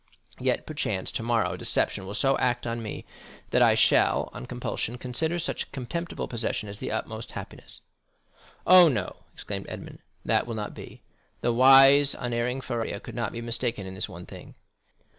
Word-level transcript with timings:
Yet 0.39 0.65
perchance 0.65 1.11
tomorrow 1.11 1.55
deception 1.55 2.07
will 2.07 2.15
so 2.15 2.35
act 2.39 2.65
on 2.65 2.81
me, 2.81 3.05
that 3.51 3.61
I 3.61 3.75
shall, 3.75 4.31
on 4.33 4.47
compulsion, 4.47 4.97
consider 4.97 5.37
such 5.37 5.61
a 5.61 5.65
contemptible 5.67 6.27
possession 6.27 6.67
as 6.67 6.79
the 6.79 6.91
utmost 6.91 7.33
happiness. 7.33 7.81
Oh, 8.65 8.87
no!" 8.87 9.17
exclaimed 9.31 9.67
Edmond, 9.69 9.99
"that 10.25 10.47
will 10.47 10.55
not 10.55 10.73
be. 10.73 11.03
The 11.41 11.53
wise, 11.53 12.15
unerring 12.17 12.61
Faria 12.61 12.99
could 12.99 13.13
not 13.13 13.31
be 13.31 13.41
mistaken 13.41 13.85
in 13.85 13.93
this 13.93 14.09
one 14.09 14.25
thing. 14.25 14.55